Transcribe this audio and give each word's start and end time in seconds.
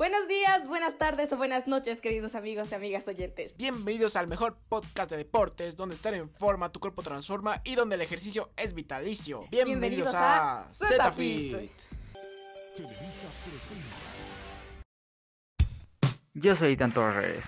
Buenos 0.00 0.26
días, 0.28 0.66
buenas 0.66 0.96
tardes 0.96 1.30
o 1.30 1.36
buenas 1.36 1.66
noches, 1.66 2.00
queridos 2.00 2.34
amigos 2.34 2.72
y 2.72 2.74
amigas 2.74 3.06
oyentes. 3.06 3.54
Bienvenidos 3.58 4.16
al 4.16 4.28
mejor 4.28 4.56
podcast 4.70 5.10
de 5.10 5.18
deportes, 5.18 5.76
donde 5.76 5.94
estar 5.94 6.14
en 6.14 6.30
forma, 6.30 6.72
tu 6.72 6.80
cuerpo 6.80 7.02
transforma 7.02 7.60
y 7.64 7.74
donde 7.74 7.96
el 7.96 8.00
ejercicio 8.00 8.48
es 8.56 8.72
vitalicio. 8.72 9.44
Bienvenidos, 9.50 10.10
Bienvenidos 10.10 10.14
a, 10.14 10.60
a 10.60 11.10
ZFit. 11.10 11.70
Yo 16.32 16.56
soy 16.56 16.72
Itan 16.72 16.94
Torres. 16.94 17.44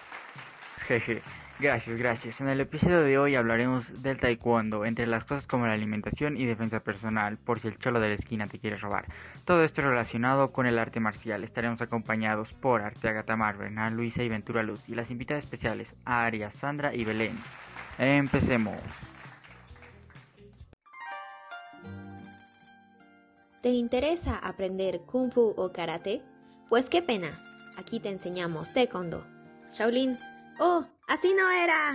Jeje. 0.86 1.22
Gracias, 1.60 1.96
gracias. 1.96 2.40
En 2.40 2.48
el 2.48 2.60
episodio 2.60 3.02
de 3.02 3.18
hoy 3.18 3.36
hablaremos 3.36 4.02
del 4.02 4.18
taekwondo, 4.18 4.84
entre 4.84 5.06
las 5.06 5.24
cosas 5.24 5.46
como 5.46 5.66
la 5.66 5.74
alimentación 5.74 6.36
y 6.36 6.44
defensa 6.44 6.80
personal, 6.80 7.38
por 7.38 7.60
si 7.60 7.68
el 7.68 7.78
cholo 7.78 8.00
de 8.00 8.08
la 8.08 8.14
esquina 8.14 8.48
te 8.48 8.58
quiere 8.58 8.78
robar. 8.78 9.06
Todo 9.44 9.62
esto 9.62 9.80
relacionado 9.80 10.50
con 10.50 10.66
el 10.66 10.78
arte 10.78 10.98
marcial. 10.98 11.44
Estaremos 11.44 11.80
acompañados 11.80 12.52
por 12.54 12.82
Arteaga 12.82 13.22
Tamar, 13.22 13.58
Bernal, 13.58 13.94
Luisa 13.94 14.24
y 14.24 14.28
Ventura 14.28 14.64
Luz, 14.64 14.88
y 14.88 14.96
las 14.96 15.10
invitadas 15.10 15.44
especiales, 15.44 15.88
Aria, 16.04 16.50
Sandra 16.50 16.94
y 16.94 17.04
Belén. 17.04 17.38
Empecemos. 17.98 18.78
¿Te 23.62 23.68
interesa 23.68 24.38
aprender 24.38 25.02
kung 25.06 25.30
fu 25.30 25.54
o 25.56 25.72
karate? 25.72 26.22
Pues 26.68 26.90
qué 26.90 27.02
pena. 27.02 27.30
Aquí 27.76 28.00
te 28.00 28.08
enseñamos 28.08 28.72
taekwondo. 28.72 29.24
Shaolin. 29.70 30.18
¡Oh! 30.58 30.84
¡Así 31.08 31.34
no 31.34 31.50
era! 31.50 31.94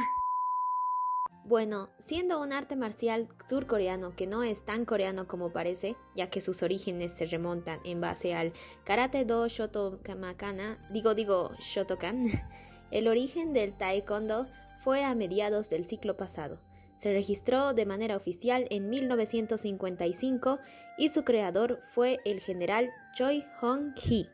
Bueno, 1.46 1.90
siendo 1.98 2.42
un 2.42 2.52
arte 2.52 2.76
marcial 2.76 3.30
surcoreano 3.48 4.14
que 4.18 4.28
no 4.28 4.44
es 4.44 4.66
tan 4.66 4.84
coreano 4.84 5.28
como 5.28 5.54
parece, 5.54 5.96
ya 6.14 6.30
que 6.30 6.42
sus 6.42 6.62
orígenes 6.62 7.14
se 7.14 7.26
remontan 7.26 7.80
en 7.86 8.02
base 8.02 8.36
al 8.36 8.52
Karate 8.84 9.24
Do 9.24 9.48
Shotomakana, 9.48 10.78
digo 10.92 11.16
digo 11.16 11.52
Shotokan, 11.60 12.26
el 12.92 13.08
origen 13.08 13.54
del 13.54 13.74
taekwondo 13.78 14.46
fue 14.84 15.06
a 15.06 15.16
mediados 15.16 15.70
del 15.70 15.86
siglo 15.86 16.18
pasado. 16.18 16.60
Se 16.98 17.14
registró 17.14 17.74
de 17.74 17.86
manera 17.86 18.18
oficial 18.18 18.68
en 18.70 18.90
1955 18.90 20.60
y 20.98 21.10
su 21.10 21.24
creador 21.24 21.80
fue 21.92 22.20
el 22.26 22.42
general 22.42 22.90
Choi 23.16 23.46
Hong-hee. 23.62 24.30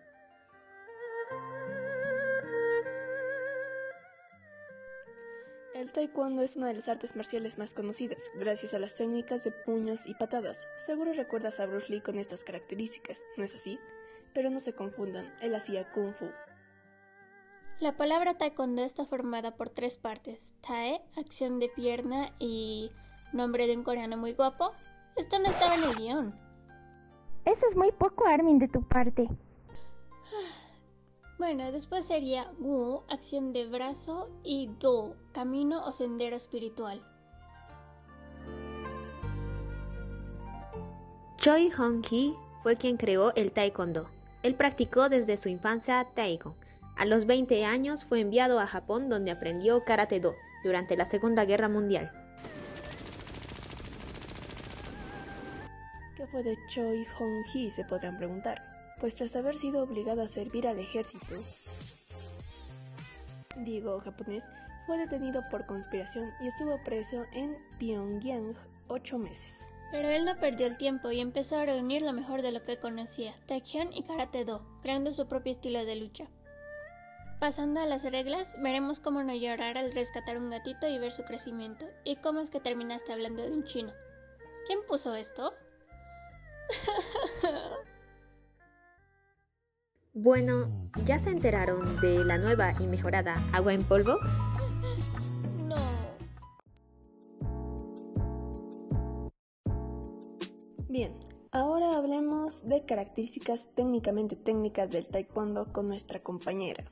El 5.83 5.91
taekwondo 5.91 6.41
es 6.41 6.55
una 6.55 6.67
de 6.67 6.75
las 6.75 6.87
artes 6.87 7.17
marciales 7.17 7.57
más 7.57 7.73
conocidas, 7.73 8.31
gracias 8.39 8.73
a 8.73 8.79
las 8.79 8.95
técnicas 8.95 9.43
de 9.43 9.51
puños 9.51 10.05
y 10.05 10.13
patadas. 10.13 10.65
Seguro 10.77 11.11
recuerdas 11.11 11.59
a 11.59 11.65
Bruce 11.65 11.91
Lee 11.91 11.99
con 11.99 12.17
estas 12.19 12.45
características, 12.45 13.21
¿no 13.35 13.43
es 13.43 13.53
así? 13.53 13.77
Pero 14.33 14.49
no 14.49 14.61
se 14.61 14.73
confundan, 14.73 15.35
él 15.41 15.53
hacía 15.53 15.91
kung 15.91 16.13
fu. 16.13 16.29
La 17.81 17.97
palabra 17.97 18.37
taekwondo 18.37 18.81
está 18.81 19.05
formada 19.05 19.57
por 19.57 19.67
tres 19.67 19.97
partes: 19.97 20.53
tae, 20.65 21.01
acción 21.17 21.59
de 21.59 21.67
pierna 21.67 22.33
y 22.39 22.89
nombre 23.33 23.67
de 23.67 23.75
un 23.75 23.83
coreano 23.83 24.15
muy 24.15 24.31
guapo. 24.31 24.71
Esto 25.17 25.37
no 25.39 25.49
estaba 25.49 25.75
en 25.75 25.83
el 25.83 25.95
guion. 25.97 26.39
Eso 27.43 27.67
es 27.67 27.75
muy 27.75 27.91
poco, 27.91 28.25
Armin, 28.25 28.57
de 28.57 28.69
tu 28.69 28.87
parte. 28.87 29.27
Bueno, 31.45 31.73
después 31.73 32.05
sería 32.05 32.49
wu, 32.57 33.01
acción 33.09 33.51
de 33.51 33.67
brazo, 33.67 34.29
y 34.45 34.69
do, 34.79 35.17
camino 35.33 35.85
o 35.85 35.91
sendero 35.91 36.37
espiritual. 36.37 37.03
Choi 41.35 41.69
Hong-hee 41.69 42.33
fue 42.61 42.77
quien 42.77 42.95
creó 42.95 43.35
el 43.35 43.51
taekwondo. 43.51 44.07
Él 44.41 44.55
practicó 44.55 45.09
desde 45.09 45.35
su 45.35 45.49
infancia 45.49 46.07
taekwondo. 46.15 46.57
A 46.95 47.03
los 47.03 47.25
20 47.25 47.65
años 47.65 48.05
fue 48.05 48.21
enviado 48.21 48.57
a 48.61 48.65
Japón 48.65 49.09
donde 49.09 49.31
aprendió 49.31 49.83
karate 49.83 50.21
do 50.21 50.35
durante 50.63 50.95
la 50.95 51.05
Segunda 51.05 51.43
Guerra 51.43 51.67
Mundial. 51.67 52.09
¿Qué 56.15 56.25
fue 56.25 56.41
de 56.41 56.57
Choi 56.69 57.05
Hong-hee? 57.17 57.69
Se 57.69 57.83
podrán 57.83 58.17
preguntar. 58.17 58.72
Pues 59.03 59.15
tras 59.15 59.35
haber 59.35 59.53
sido 59.53 59.83
obligado 59.83 60.21
a 60.21 60.29
servir 60.29 60.65
al 60.65 60.79
ejército, 60.79 61.35
digo 63.57 63.99
japonés, 63.99 64.45
fue 64.87 64.97
detenido 64.97 65.43
por 65.51 65.65
conspiración 65.65 66.31
y 66.39 66.47
estuvo 66.47 66.81
preso 66.85 67.25
en 67.33 67.57
Pyongyang 67.79 68.55
ocho 68.87 69.17
meses. 69.17 69.73
Pero 69.91 70.07
él 70.07 70.23
no 70.23 70.39
perdió 70.39 70.67
el 70.67 70.77
tiempo 70.77 71.11
y 71.11 71.19
empezó 71.19 71.57
a 71.57 71.65
reunir 71.65 72.01
lo 72.01 72.13
mejor 72.13 72.41
de 72.43 72.53
lo 72.53 72.63
que 72.63 72.79
conocía, 72.79 73.33
Taekyon 73.45 73.91
y 73.91 74.03
Karate 74.03 74.45
Do, 74.45 74.65
creando 74.81 75.11
su 75.11 75.27
propio 75.27 75.51
estilo 75.51 75.83
de 75.83 75.97
lucha. 75.97 76.27
Pasando 77.41 77.81
a 77.81 77.85
las 77.85 78.09
reglas, 78.09 78.55
veremos 78.63 79.01
cómo 79.01 79.21
no 79.21 79.35
llorar 79.35 79.77
al 79.77 79.91
rescatar 79.91 80.37
un 80.37 80.49
gatito 80.49 80.87
y 80.87 80.97
ver 80.97 81.11
su 81.11 81.25
crecimiento, 81.25 81.89
y 82.05 82.15
cómo 82.15 82.39
es 82.39 82.49
que 82.49 82.61
terminaste 82.61 83.11
hablando 83.11 83.43
de 83.43 83.51
un 83.51 83.65
chino. 83.65 83.91
¿Quién 84.65 84.79
puso 84.87 85.13
esto? 85.13 85.53
Bueno, 90.15 90.69
¿ya 91.05 91.17
se 91.17 91.31
enteraron 91.31 91.99
de 91.99 92.23
la 92.23 92.37
nueva 92.37 92.75
y 92.79 92.85
mejorada 92.85 93.35
agua 93.51 93.73
en 93.73 93.83
polvo? 93.83 94.19
No. 95.57 95.75
Bien, 100.87 101.15
ahora 101.51 101.95
hablemos 101.95 102.67
de 102.67 102.85
características 102.85 103.69
técnicamente 103.73 104.35
técnicas 104.35 104.91
del 104.91 105.07
taekwondo 105.07 105.73
con 105.73 105.87
nuestra 105.87 106.19
compañera. 106.21 106.83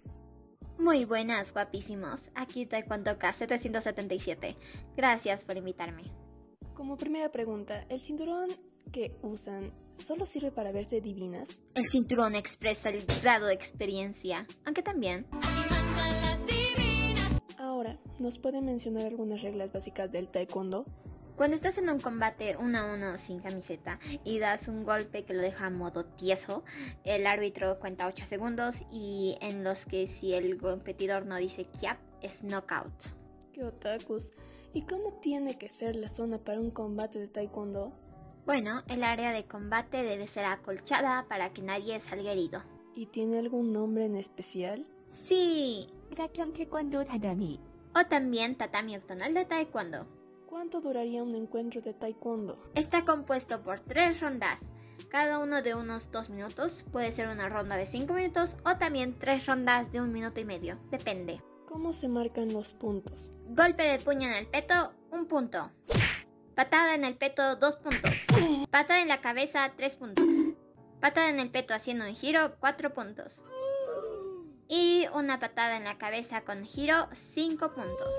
Muy 0.80 1.06
buenas, 1.06 1.54
guapísimos. 1.54 2.22
Aquí 2.34 2.66
Taekwondo 2.66 3.20
K777. 3.20 4.56
Gracias 4.98 5.44
por 5.44 5.58
invitarme. 5.58 6.06
Como 6.74 6.98
primera 6.98 7.32
pregunta, 7.32 7.86
¿el 7.90 8.00
cinturón 8.00 8.50
que 8.92 9.18
usan 9.22 9.74
solo 9.96 10.26
sirve 10.26 10.52
para 10.52 10.72
verse 10.72 11.02
divinas? 11.02 11.62
El 11.76 11.90
cinturón 11.90 12.36
expresa 12.36 12.90
el 12.90 13.06
grado 13.22 13.48
de 13.48 13.54
experiencia, 13.54 14.48
aunque 14.66 14.84
también 14.84 15.26
Ahora, 17.58 18.00
¿nos 18.20 18.40
pueden 18.40 18.66
mencionar 18.66 19.06
algunas 19.06 19.42
reglas 19.42 19.72
básicas 19.72 20.12
del 20.12 20.28
taekwondo? 20.28 20.86
cuando 21.42 21.56
estás 21.56 21.80
en 21.80 21.90
un 21.90 22.00
combate 22.00 22.56
uno 22.58 22.78
a 22.78 22.94
uno 22.94 23.18
sin 23.18 23.40
camiseta 23.40 23.98
y 24.24 24.38
das 24.38 24.68
un 24.68 24.84
golpe 24.84 25.24
que 25.24 25.34
lo 25.34 25.42
deja 25.42 25.66
a 25.66 25.70
modo 25.72 26.06
tieso, 26.06 26.64
el 27.04 27.26
árbitro 27.26 27.80
cuenta 27.80 28.06
8 28.06 28.28
segundos 28.28 28.76
y 28.92 29.40
en 29.42 29.64
los 29.64 29.88
que 29.88 30.06
si 30.06 30.34
el 30.34 30.60
competidor 30.60 31.26
no 31.26 31.38
dice 31.38 31.66
kiap 31.66 31.98
es 32.22 32.44
knockout. 32.44 32.94
¿Qué 33.54 33.64
otakus? 33.64 34.34
¿Y 34.74 34.84
cómo 34.84 35.14
tiene 35.20 35.58
que 35.58 35.68
ser 35.68 35.96
la 35.96 36.10
zona 36.10 36.38
para 36.38 36.60
un 36.60 36.70
combate 36.70 37.20
de 37.20 37.28
taekwondo? 37.28 37.92
Bueno, 38.46 38.84
el 38.88 39.04
área 39.04 39.32
de 39.32 39.46
combate 39.46 40.04
debe 40.04 40.28
ser 40.28 40.46
acolchada 40.46 41.26
para 41.28 41.54
que 41.54 41.62
nadie 41.62 42.00
salga 42.00 42.32
herido. 42.32 42.64
¿Y 42.96 43.06
tiene 43.08 43.40
algún 43.40 43.72
nombre 43.72 44.06
en 44.06 44.16
especial? 44.18 44.86
Sí. 45.10 45.88
tatami. 46.16 47.60
O 47.96 48.06
también 48.06 48.56
tatami 48.56 48.96
octonal 48.96 49.34
de 49.34 49.46
taekwondo. 49.46 50.08
¿Cuánto 50.48 50.82
duraría 50.82 51.24
un 51.24 51.36
encuentro 51.36 51.82
de 51.82 51.94
taekwondo? 51.94 52.60
Está 52.76 53.06
compuesto 53.06 53.62
por 53.64 53.80
tres 53.80 54.20
rondas, 54.20 54.62
cada 55.10 55.40
uno 55.40 55.62
de 55.62 55.76
unos 55.76 56.12
dos 56.12 56.30
minutos, 56.30 56.86
puede 56.92 57.12
ser 57.12 57.28
una 57.28 57.50
ronda 57.50 57.76
de 57.76 57.88
cinco 57.88 58.14
minutos 58.14 58.56
o 58.66 58.78
también 58.78 59.18
tres 59.18 59.46
rondas 59.46 59.92
de 59.92 60.02
un 60.02 60.12
minuto 60.14 60.40
y 60.40 60.46
medio, 60.46 60.78
depende. 60.90 61.42
¿Cómo 61.68 61.94
se 61.94 62.08
marcan 62.08 62.54
los 62.54 62.74
puntos? 62.74 63.38
Golpe 63.50 63.84
de 63.84 64.00
puño 64.00 64.28
en 64.28 64.36
el 64.36 64.48
peto, 64.48 64.94
un 65.12 65.26
punto. 65.26 65.72
Patada 66.56 66.96
en 66.96 67.06
el 67.06 67.16
peto, 67.16 67.56
dos 67.56 67.78
puntos. 67.78 68.12
Patada 68.70 69.02
en 69.02 69.08
la 69.08 69.22
cabeza, 69.22 69.72
tres 69.78 69.96
puntos. 69.96 70.26
Patada 71.00 71.30
en 71.30 71.40
el 71.40 71.50
peto 71.50 71.74
haciendo 71.74 72.06
un 72.06 72.16
giro, 72.16 72.56
cuatro 72.60 72.94
puntos. 72.94 73.44
Y 74.68 75.06
una 75.14 75.40
patada 75.40 75.78
en 75.78 75.84
la 75.84 75.98
cabeza 75.98 76.42
con 76.42 76.64
giro, 76.66 77.08
cinco 77.14 77.74
puntos. 77.74 78.14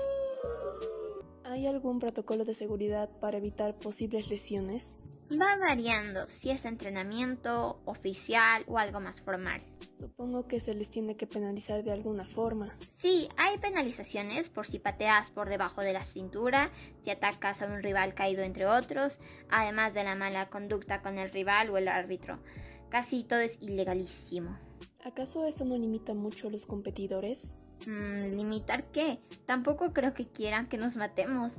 ¿Hay 1.45 1.67
algún 1.67 1.99
protocolo 1.99 2.43
de 2.43 2.55
seguridad 2.55 3.09
para 3.19 3.37
evitar 3.37 3.75
posibles 3.75 4.29
lesiones? 4.29 4.99
Va 5.39 5.57
variando 5.57 6.29
si 6.29 6.51
es 6.51 6.65
entrenamiento, 6.65 7.81
oficial 7.85 8.63
o 8.67 8.77
algo 8.77 8.99
más 8.99 9.21
formal. 9.21 9.61
Supongo 9.89 10.47
que 10.47 10.59
se 10.59 10.73
les 10.73 10.89
tiene 10.89 11.15
que 11.15 11.27
penalizar 11.27 11.83
de 11.83 11.91
alguna 11.91 12.25
forma. 12.25 12.75
Sí, 12.97 13.29
hay 13.37 13.57
penalizaciones 13.57 14.49
por 14.49 14.67
si 14.67 14.79
pateas 14.79 15.31
por 15.31 15.49
debajo 15.49 15.81
de 15.81 15.93
la 15.93 16.03
cintura, 16.03 16.71
si 17.01 17.09
atacas 17.09 17.61
a 17.61 17.67
un 17.67 17.81
rival 17.81 18.13
caído 18.13 18.43
entre 18.43 18.65
otros, 18.67 19.19
además 19.49 19.93
de 19.93 20.03
la 20.03 20.15
mala 20.15 20.49
conducta 20.49 21.01
con 21.01 21.17
el 21.17 21.29
rival 21.29 21.69
o 21.69 21.77
el 21.77 21.87
árbitro. 21.87 22.39
Casi 22.89 23.23
todo 23.23 23.39
es 23.39 23.57
ilegalísimo. 23.61 24.59
¿Acaso 25.03 25.45
eso 25.47 25.65
no 25.65 25.77
limita 25.77 26.13
mucho 26.13 26.47
a 26.47 26.51
los 26.51 26.65
competidores? 26.65 27.57
Mm, 27.87 28.35
¿Limitar 28.35 28.91
qué? 28.91 29.19
Tampoco 29.45 29.93
creo 29.93 30.13
que 30.13 30.27
quieran 30.27 30.67
que 30.67 30.77
nos 30.77 30.95
matemos. 30.95 31.53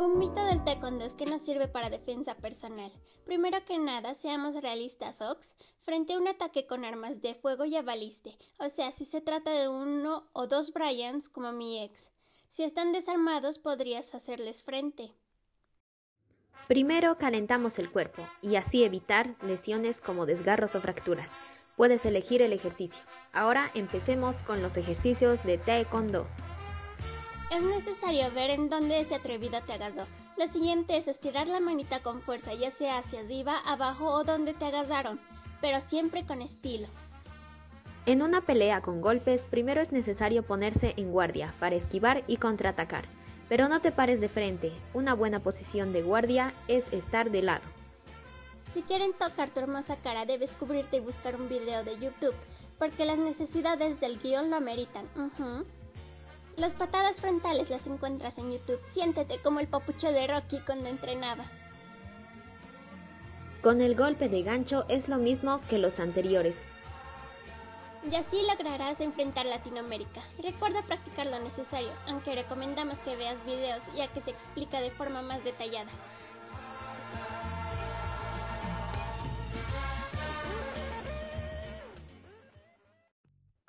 Un 0.00 0.16
mito 0.20 0.44
del 0.44 0.62
taekwondo 0.62 1.04
es 1.04 1.14
que 1.14 1.26
nos 1.26 1.42
sirve 1.42 1.66
para 1.66 1.90
defensa 1.90 2.36
personal. 2.36 2.92
Primero 3.24 3.64
que 3.64 3.78
nada, 3.78 4.14
seamos 4.14 4.54
realistas, 4.62 5.20
Ox, 5.20 5.56
frente 5.82 6.12
a 6.12 6.18
un 6.18 6.28
ataque 6.28 6.68
con 6.68 6.84
armas 6.84 7.20
de 7.20 7.34
fuego 7.34 7.64
ya 7.64 7.82
baliste, 7.82 8.38
o 8.60 8.68
sea, 8.68 8.92
si 8.92 9.04
se 9.04 9.20
trata 9.20 9.50
de 9.50 9.68
uno 9.68 10.28
o 10.32 10.46
dos 10.46 10.72
Bryans 10.72 11.28
como 11.28 11.50
mi 11.50 11.82
ex. 11.82 12.12
Si 12.48 12.62
están 12.62 12.92
desarmados 12.92 13.58
podrías 13.58 14.14
hacerles 14.14 14.62
frente. 14.62 15.12
Primero 16.68 17.18
calentamos 17.18 17.80
el 17.80 17.90
cuerpo 17.90 18.22
y 18.40 18.54
así 18.54 18.84
evitar 18.84 19.34
lesiones 19.42 20.00
como 20.00 20.26
desgarros 20.26 20.76
o 20.76 20.80
fracturas. 20.80 21.32
Puedes 21.76 22.06
elegir 22.06 22.40
el 22.40 22.52
ejercicio. 22.52 23.02
Ahora 23.32 23.72
empecemos 23.74 24.44
con 24.44 24.62
los 24.62 24.76
ejercicios 24.76 25.42
de 25.42 25.58
Taekwondo. 25.58 26.28
Es 27.50 27.62
necesario 27.62 28.30
ver 28.32 28.50
en 28.50 28.68
dónde 28.68 29.00
ese 29.00 29.14
atrevido 29.14 29.60
te 29.62 29.72
agasó. 29.72 30.06
Lo 30.36 30.46
siguiente 30.46 30.98
es 30.98 31.08
estirar 31.08 31.48
la 31.48 31.60
manita 31.60 32.00
con 32.02 32.20
fuerza, 32.20 32.52
ya 32.52 32.70
sea 32.70 32.98
hacia 32.98 33.20
arriba, 33.20 33.58
abajo 33.64 34.12
o 34.12 34.22
donde 34.22 34.52
te 34.52 34.66
agasaron, 34.66 35.18
pero 35.62 35.80
siempre 35.80 36.26
con 36.26 36.42
estilo. 36.42 36.86
En 38.04 38.22
una 38.22 38.42
pelea 38.42 38.82
con 38.82 39.00
golpes, 39.00 39.46
primero 39.46 39.80
es 39.80 39.92
necesario 39.92 40.42
ponerse 40.42 40.92
en 40.96 41.10
guardia 41.10 41.54
para 41.58 41.74
esquivar 41.74 42.22
y 42.26 42.36
contraatacar. 42.36 43.08
Pero 43.48 43.68
no 43.68 43.80
te 43.80 43.92
pares 43.92 44.20
de 44.20 44.28
frente, 44.28 44.72
una 44.92 45.14
buena 45.14 45.40
posición 45.40 45.92
de 45.94 46.02
guardia 46.02 46.52
es 46.68 46.92
estar 46.92 47.30
de 47.30 47.42
lado. 47.42 47.64
Si 48.70 48.82
quieren 48.82 49.14
tocar 49.14 49.48
tu 49.48 49.60
hermosa 49.60 49.96
cara, 49.96 50.26
debes 50.26 50.52
cubrirte 50.52 50.98
y 50.98 51.00
buscar 51.00 51.34
un 51.34 51.48
video 51.48 51.82
de 51.82 51.98
YouTube, 51.98 52.34
porque 52.78 53.06
las 53.06 53.18
necesidades 53.18 54.00
del 54.00 54.18
guion 54.18 54.50
lo 54.50 54.56
ameritan. 54.56 55.06
Las 56.58 56.74
patadas 56.74 57.20
frontales 57.20 57.70
las 57.70 57.86
encuentras 57.86 58.36
en 58.38 58.50
YouTube. 58.50 58.80
Siéntete 58.82 59.38
como 59.38 59.60
el 59.60 59.68
papucho 59.68 60.10
de 60.10 60.26
Rocky 60.26 60.58
cuando 60.66 60.88
entrenaba. 60.88 61.44
Con 63.62 63.80
el 63.80 63.94
golpe 63.94 64.28
de 64.28 64.42
gancho 64.42 64.84
es 64.88 65.08
lo 65.08 65.18
mismo 65.18 65.60
que 65.68 65.78
los 65.78 66.00
anteriores. 66.00 66.58
Y 68.10 68.14
así 68.16 68.38
lograrás 68.48 69.00
enfrentar 69.00 69.46
Latinoamérica. 69.46 70.20
Recuerda 70.42 70.82
practicar 70.82 71.26
lo 71.26 71.38
necesario, 71.38 71.90
aunque 72.08 72.34
recomendamos 72.34 73.02
que 73.02 73.14
veas 73.14 73.44
videos 73.44 73.84
ya 73.94 74.08
que 74.08 74.20
se 74.20 74.30
explica 74.30 74.80
de 74.80 74.90
forma 74.90 75.22
más 75.22 75.44
detallada. 75.44 75.90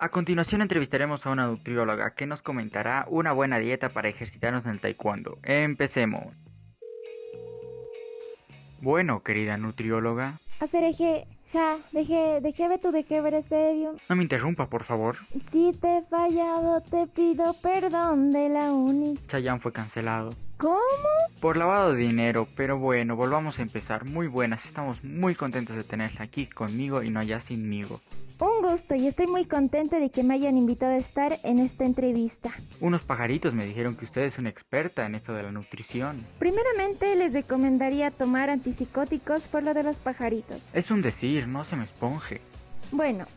A 0.01 0.07
continuación 0.07 0.61
entrevistaremos 0.61 1.25
a 1.25 1.29
una 1.29 1.47
nutrióloga 1.47 2.11
que 2.15 2.25
nos 2.25 2.41
comentará 2.41 3.05
una 3.09 3.33
buena 3.33 3.59
dieta 3.59 3.89
para 3.89 4.07
ejercitarnos 4.07 4.63
en 4.63 4.71
el 4.71 4.79
taekwondo. 4.79 5.39
Empecemos. 5.43 6.33
Bueno, 8.79 9.23
querida 9.23 9.57
nutrióloga. 9.57 10.39
Hacer 10.61 10.85
ja, 11.51 11.79
dejé, 11.91 12.39
dejé 12.39 12.69
ver 12.69 12.79
tu 12.79 12.93
ver 12.93 13.33
ese 13.33 13.71
avión. 13.71 13.97
No 14.07 14.15
me 14.15 14.23
interrumpa, 14.23 14.69
por 14.69 14.85
favor. 14.85 15.17
Si 15.51 15.73
te 15.73 15.97
he 15.97 16.01
fallado, 16.03 16.79
te 16.79 17.05
pido 17.07 17.53
perdón 17.61 18.31
de 18.31 18.47
la 18.47 18.71
uni. 18.71 19.17
Chayanne 19.27 19.59
fue 19.59 19.73
cancelado. 19.73 20.33
¿Cómo? 20.59 20.77
Por 21.39 21.55
lavado 21.55 21.93
de 21.93 22.01
dinero, 22.01 22.45
pero 22.57 22.77
bueno, 22.77 23.15
volvamos 23.15 23.57
a 23.57 23.61
empezar. 23.61 24.03
Muy 24.03 24.27
buenas, 24.27 24.65
estamos 24.65 25.01
muy 25.05 25.33
contentos 25.33 25.77
de 25.77 25.85
tenerla 25.85 26.25
aquí 26.25 26.47
conmigo 26.47 27.01
y 27.01 27.09
no 27.09 27.21
allá 27.21 27.39
sinmigo. 27.39 28.01
Un 28.39 28.61
gusto 28.61 28.93
y 28.93 29.07
estoy 29.07 29.27
muy 29.27 29.45
contenta 29.45 29.99
de 29.99 30.09
que 30.09 30.21
me 30.21 30.33
hayan 30.33 30.57
invitado 30.57 30.95
a 30.95 30.97
estar 30.97 31.37
en 31.45 31.59
esta 31.59 31.85
entrevista. 31.85 32.49
Unos 32.81 33.03
pajaritos 33.03 33.53
me 33.53 33.65
dijeron 33.65 33.95
que 33.95 34.03
usted 34.03 34.23
es 34.23 34.37
una 34.37 34.49
experta 34.49 35.05
en 35.05 35.15
esto 35.15 35.31
de 35.33 35.43
la 35.43 35.51
nutrición. 35.53 36.17
Primeramente 36.39 37.15
les 37.15 37.31
recomendaría 37.31 38.11
tomar 38.11 38.49
antipsicóticos 38.49 39.43
por 39.43 39.63
lo 39.63 39.73
de 39.73 39.83
los 39.83 39.97
pajaritos. 39.97 40.59
Es 40.73 40.91
un 40.91 41.01
decir, 41.01 41.47
no 41.47 41.63
se 41.63 41.77
me 41.77 41.85
esponje. 41.85 42.41
Bueno, 42.91 43.27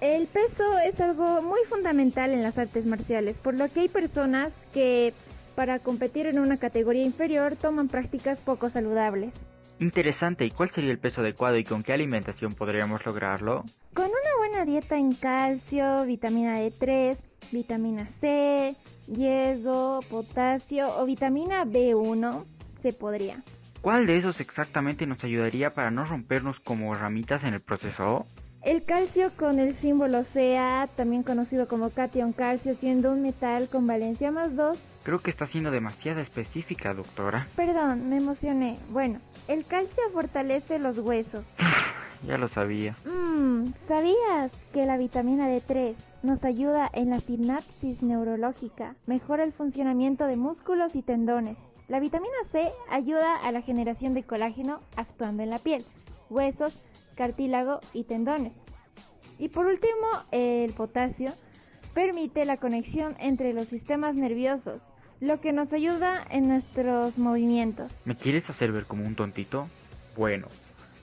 el 0.00 0.26
peso 0.26 0.78
es 0.78 1.02
algo 1.02 1.42
muy 1.42 1.60
fundamental 1.68 2.30
en 2.30 2.42
las 2.42 2.56
artes 2.56 2.86
marciales, 2.86 3.40
por 3.40 3.52
lo 3.52 3.68
que 3.68 3.80
hay 3.80 3.88
personas 3.88 4.54
que 4.72 5.12
para 5.54 5.78
competir 5.78 6.26
en 6.26 6.38
una 6.38 6.56
categoría 6.56 7.04
inferior 7.04 7.56
toman 7.56 7.88
prácticas 7.88 8.40
poco 8.40 8.68
saludables. 8.70 9.34
Interesante, 9.78 10.44
¿y 10.44 10.50
cuál 10.50 10.70
sería 10.70 10.90
el 10.90 10.98
peso 10.98 11.22
adecuado 11.22 11.56
y 11.56 11.64
con 11.64 11.82
qué 11.82 11.92
alimentación 11.92 12.54
podríamos 12.54 13.04
lograrlo? 13.04 13.64
Con 13.94 14.06
una 14.06 14.36
buena 14.38 14.64
dieta 14.64 14.96
en 14.96 15.12
calcio, 15.14 16.04
vitamina 16.04 16.60
D3, 16.60 17.18
vitamina 17.50 18.06
C, 18.06 18.76
yeso, 19.08 20.00
potasio 20.08 20.88
o 20.98 21.04
vitamina 21.04 21.64
B1 21.64 22.44
se 22.76 22.92
podría. 22.92 23.42
¿Cuál 23.80 24.06
de 24.06 24.18
esos 24.18 24.40
exactamente 24.40 25.06
nos 25.06 25.24
ayudaría 25.24 25.74
para 25.74 25.90
no 25.90 26.04
rompernos 26.04 26.60
como 26.60 26.94
ramitas 26.94 27.42
en 27.42 27.54
el 27.54 27.60
proceso? 27.60 28.26
El 28.62 28.84
calcio 28.84 29.32
con 29.36 29.58
el 29.58 29.74
símbolo 29.74 30.22
Ca, 30.22 30.88
también 30.94 31.24
conocido 31.24 31.66
como 31.66 31.90
cation 31.90 32.32
calcio, 32.32 32.76
siendo 32.76 33.10
un 33.10 33.20
metal 33.20 33.68
con 33.68 33.88
valencia 33.88 34.30
más 34.30 34.54
2. 34.54 34.78
Creo 35.02 35.18
que 35.20 35.32
está 35.32 35.48
siendo 35.48 35.72
demasiado 35.72 36.20
específica, 36.20 36.94
doctora. 36.94 37.48
Perdón, 37.56 38.08
me 38.08 38.18
emocioné. 38.18 38.78
Bueno, 38.90 39.18
el 39.48 39.64
calcio 39.64 40.04
fortalece 40.12 40.78
los 40.78 40.98
huesos. 40.98 41.44
ya 42.26 42.38
lo 42.38 42.48
sabía. 42.48 42.94
Mmm, 43.04 43.72
¿sabías 43.88 44.56
que 44.72 44.86
la 44.86 44.96
vitamina 44.96 45.48
D3 45.48 45.96
nos 46.22 46.44
ayuda 46.44 46.88
en 46.92 47.10
la 47.10 47.18
sinapsis 47.18 48.00
neurológica? 48.04 48.94
Mejora 49.06 49.42
el 49.42 49.52
funcionamiento 49.52 50.26
de 50.26 50.36
músculos 50.36 50.94
y 50.94 51.02
tendones. 51.02 51.58
La 51.88 51.98
vitamina 51.98 52.32
C 52.44 52.70
ayuda 52.88 53.34
a 53.38 53.50
la 53.50 53.60
generación 53.60 54.14
de 54.14 54.22
colágeno 54.22 54.78
actuando 54.94 55.42
en 55.42 55.50
la 55.50 55.58
piel, 55.58 55.84
huesos, 56.30 56.78
cartílago 57.14 57.80
y 57.92 58.04
tendones. 58.04 58.56
Y 59.38 59.48
por 59.48 59.66
último, 59.66 60.06
el 60.30 60.72
potasio 60.72 61.32
permite 61.94 62.44
la 62.44 62.56
conexión 62.56 63.16
entre 63.18 63.52
los 63.52 63.68
sistemas 63.68 64.14
nerviosos, 64.14 64.82
lo 65.20 65.40
que 65.40 65.52
nos 65.52 65.72
ayuda 65.72 66.24
en 66.30 66.48
nuestros 66.48 67.18
movimientos. 67.18 67.92
¿Me 68.04 68.16
quieres 68.16 68.48
hacer 68.50 68.72
ver 68.72 68.86
como 68.86 69.06
un 69.06 69.14
tontito? 69.14 69.68
Bueno, 70.16 70.48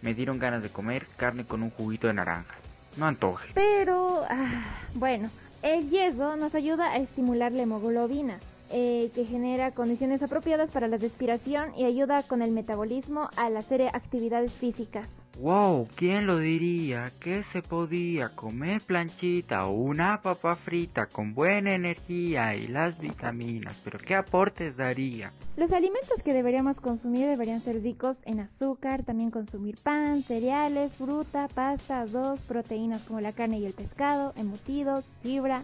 me 0.02 0.14
dieron 0.14 0.40
ganas 0.40 0.64
de 0.64 0.70
comer 0.70 1.08
carne 1.18 1.46
con 1.46 1.64
un 1.64 1.70
juguito 1.70 2.08
de 2.08 2.14
naranja. 2.14 2.56
No 2.98 3.06
antoje. 3.06 3.50
Pero, 3.54 4.24
ah, 4.30 4.64
bueno, 4.96 5.30
el 5.62 5.90
yeso 5.90 6.36
nos 6.36 6.56
ayuda 6.56 6.92
a 6.92 6.98
estimular 6.98 7.52
la 7.52 7.64
hemoglobina, 7.64 8.40
eh, 8.72 9.12
que 9.14 9.26
genera 9.26 9.72
condiciones 9.72 10.24
apropiadas 10.24 10.72
para 10.72 10.88
la 10.88 10.98
respiración 10.98 11.72
y 11.76 11.86
ayuda 11.86 12.24
con 12.24 12.42
el 12.42 12.52
metabolismo 12.52 13.30
al 13.36 13.58
hacer 13.58 13.82
actividades 13.84 14.54
físicas. 14.54 15.08
Wow, 15.40 15.88
¿quién 15.96 16.28
lo 16.28 16.38
diría? 16.38 17.14
Que 17.22 17.44
se 17.54 17.62
podía 17.62 18.28
comer 18.28 18.82
planchita 18.82 19.68
o 19.68 19.72
una 19.72 20.22
papa 20.22 20.56
frita 20.56 21.06
con 21.06 21.34
buena 21.34 21.74
energía 21.74 22.56
y 22.56 22.68
las 22.68 23.00
vitaminas, 23.00 23.74
pero 23.82 24.00
¿qué 24.00 24.16
aportes 24.16 24.76
daría? 24.76 25.32
Los 25.56 25.72
alimentos 25.72 26.24
que 26.26 26.34
deberíamos 26.34 26.82
consumir 26.82 27.26
deberían 27.26 27.62
ser 27.62 27.82
ricos 27.82 28.22
en 28.26 28.42
azúcar, 28.42 29.04
también 29.04 29.32
consumir 29.32 29.78
pan, 29.78 30.24
cereales, 30.24 30.98
fruta, 30.98 31.48
pasta, 31.48 32.02
arroz, 32.02 32.46
proteínas 32.46 33.04
como 33.04 33.22
la 33.22 33.32
carne 33.32 33.60
y 33.60 33.66
el 33.66 33.74
pescado, 33.74 34.34
embutidos, 34.36 35.06
fibra, 35.24 35.64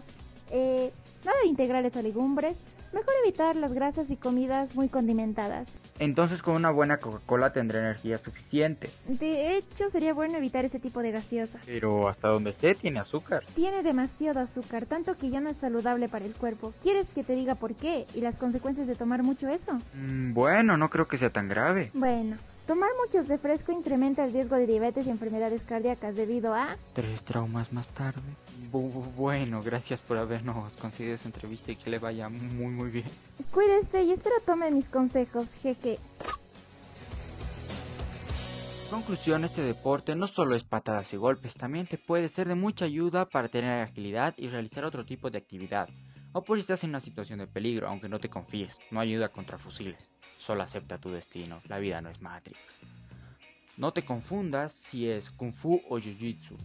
eh, 0.52 0.90
nada 1.22 1.36
de 1.42 1.48
integrales 1.48 1.94
o 1.96 2.00
legumbres, 2.00 2.56
Mejor 2.96 3.12
evitar 3.22 3.56
las 3.56 3.74
grasas 3.74 4.08
y 4.08 4.16
comidas 4.16 4.74
muy 4.74 4.88
condimentadas. 4.88 5.68
Entonces 5.98 6.40
con 6.40 6.54
una 6.54 6.70
buena 6.70 6.96
Coca-Cola 6.96 7.52
tendré 7.52 7.80
energía 7.80 8.16
suficiente. 8.16 8.88
De 9.06 9.54
hecho, 9.54 9.90
sería 9.90 10.14
bueno 10.14 10.38
evitar 10.38 10.64
ese 10.64 10.80
tipo 10.80 11.02
de 11.02 11.10
gaseosa. 11.10 11.58
Pero 11.66 12.08
hasta 12.08 12.28
donde 12.28 12.50
esté 12.50 12.74
tiene 12.74 12.98
azúcar. 12.98 13.42
Tiene 13.54 13.82
demasiado 13.82 14.40
azúcar, 14.40 14.86
tanto 14.86 15.14
que 15.14 15.28
ya 15.28 15.40
no 15.40 15.50
es 15.50 15.58
saludable 15.58 16.08
para 16.08 16.24
el 16.24 16.32
cuerpo. 16.32 16.72
¿Quieres 16.82 17.08
que 17.08 17.22
te 17.22 17.34
diga 17.34 17.54
por 17.54 17.74
qué 17.74 18.06
y 18.14 18.22
las 18.22 18.36
consecuencias 18.38 18.86
de 18.86 18.94
tomar 18.94 19.22
mucho 19.22 19.46
eso? 19.50 19.74
Mm, 19.92 20.32
bueno, 20.32 20.78
no 20.78 20.88
creo 20.88 21.06
que 21.06 21.18
sea 21.18 21.28
tan 21.28 21.50
grave. 21.50 21.90
Bueno, 21.92 22.38
Tomar 22.66 22.90
mucho 23.00 23.22
refresco 23.28 23.70
incrementa 23.70 24.24
el 24.24 24.32
riesgo 24.32 24.56
de 24.56 24.66
diabetes 24.66 25.06
y 25.06 25.10
enfermedades 25.10 25.62
cardíacas 25.62 26.16
debido 26.16 26.52
a... 26.52 26.76
Tres 26.94 27.22
traumas 27.22 27.72
más 27.72 27.86
tarde. 27.88 28.20
bueno, 29.16 29.62
gracias 29.62 30.00
por 30.00 30.18
habernos 30.18 30.76
concedido 30.76 31.14
esa 31.14 31.28
entrevista 31.28 31.70
y 31.70 31.76
que 31.76 31.90
le 31.90 32.00
vaya 32.00 32.28
muy 32.28 32.72
muy 32.72 32.90
bien. 32.90 33.06
Cuídese 33.52 34.02
y 34.02 34.10
espero 34.10 34.34
tome 34.44 34.72
mis 34.72 34.88
consejos, 34.88 35.46
jeje. 35.62 36.00
Conclusión, 38.90 39.44
este 39.44 39.62
deporte 39.62 40.16
no 40.16 40.26
solo 40.26 40.56
es 40.56 40.64
patadas 40.64 41.12
y 41.12 41.16
golpes, 41.16 41.54
también 41.54 41.86
te 41.86 41.98
puede 41.98 42.28
ser 42.28 42.48
de 42.48 42.56
mucha 42.56 42.84
ayuda 42.84 43.26
para 43.26 43.48
tener 43.48 43.82
agilidad 43.82 44.34
y 44.36 44.48
realizar 44.48 44.84
otro 44.84 45.04
tipo 45.04 45.30
de 45.30 45.38
actividad. 45.38 45.88
O 46.36 46.44
por 46.44 46.58
si 46.58 46.60
estás 46.60 46.84
en 46.84 46.90
una 46.90 47.00
situación 47.00 47.38
de 47.38 47.46
peligro, 47.46 47.88
aunque 47.88 48.10
no 48.10 48.18
te 48.18 48.28
confíes, 48.28 48.78
no 48.90 49.00
ayuda 49.00 49.30
contra 49.30 49.56
fusiles. 49.56 50.10
Solo 50.36 50.62
acepta 50.62 50.98
tu 50.98 51.10
destino, 51.10 51.62
la 51.66 51.78
vida 51.78 52.02
no 52.02 52.10
es 52.10 52.20
Matrix. 52.20 52.58
No 53.78 53.94
te 53.94 54.04
confundas 54.04 54.74
si 54.74 55.08
es 55.08 55.30
Kung 55.30 55.54
Fu 55.54 55.80
o 55.88 55.98
Jiu 55.98 56.14
Jitsu. 56.14 56.58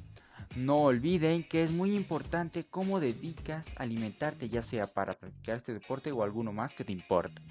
No 0.57 0.81
olviden 0.81 1.47
que 1.47 1.63
es 1.63 1.71
muy 1.71 1.95
importante 1.95 2.65
cómo 2.65 2.99
dedicas 2.99 3.65
a 3.77 3.83
alimentarte, 3.83 4.49
ya 4.49 4.61
sea 4.61 4.87
para 4.87 5.13
practicar 5.13 5.55
este 5.55 5.73
deporte 5.73 6.11
o 6.11 6.21
alguno 6.21 6.51
más 6.51 6.73
que 6.73 6.83
te 6.83 6.91
importe. 6.91 7.41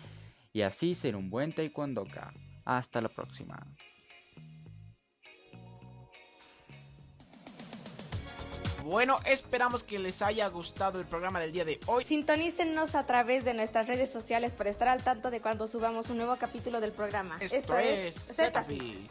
y 0.53 0.61
así 0.61 0.95
ser 0.95 1.17
un 1.17 1.31
buen 1.31 1.55
taekwondoka. 1.55 2.35
Hasta 2.67 3.01
la 3.01 3.09
próxima. 3.09 3.67
Bueno, 8.85 9.21
esperamos 9.27 9.85
que 9.85 9.99
les 9.99 10.23
haya 10.23 10.49
gustado 10.49 10.99
el 11.01 11.07
programa 11.07 11.41
del 11.41 11.53
día 11.53 11.65
de 11.65 11.81
hoy. 11.87 12.05
Sintonícenos 12.05 12.95
a 12.95 13.05
través 13.07 13.45
de 13.45 13.55
nuestras 13.55 13.87
redes 13.87 14.11
sociales 14.11 14.53
para 14.53 14.71
estar 14.71 14.89
al 14.89 15.03
tanto 15.03 15.31
de 15.31 15.41
cuando 15.41 15.69
subamos 15.69 16.09
un 16.11 16.17
nuevo 16.17 16.37
capítulo 16.37 16.81
del 16.81 16.93
programa. 16.93 17.37
Esto, 17.41 17.77
es 17.79 18.35
Zetafit. 18.35 19.11